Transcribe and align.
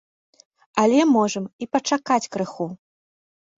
Але 0.83 0.99
можам 1.17 1.45
і 1.65 1.69
пачакаць 1.75 2.21
крыху. 2.39 2.71